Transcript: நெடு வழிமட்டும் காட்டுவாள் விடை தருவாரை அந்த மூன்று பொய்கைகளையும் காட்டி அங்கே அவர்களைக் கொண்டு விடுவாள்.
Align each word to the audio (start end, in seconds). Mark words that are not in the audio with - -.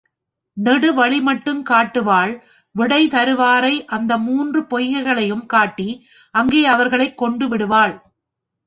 நெடு 0.57 0.93
வழிமட்டும் 0.93 1.61
காட்டுவாள் 1.61 2.33
விடை 2.75 3.07
தருவாரை 3.07 3.83
அந்த 3.87 4.17
மூன்று 4.17 4.61
பொய்கைகளையும் 4.61 5.45
காட்டி 5.45 5.89
அங்கே 6.35 6.65
அவர்களைக் 6.65 7.17
கொண்டு 7.17 7.47
விடுவாள். 7.47 7.95